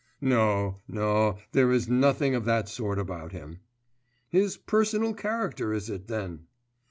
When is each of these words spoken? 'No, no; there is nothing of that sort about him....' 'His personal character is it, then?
'No, 0.19 0.77
no; 0.87 1.37
there 1.51 1.71
is 1.71 1.87
nothing 1.87 2.33
of 2.33 2.43
that 2.45 2.67
sort 2.67 2.97
about 2.97 3.33
him....' 3.33 3.59
'His 4.29 4.57
personal 4.57 5.13
character 5.13 5.73
is 5.73 5.91
it, 5.91 6.07
then? 6.07 6.47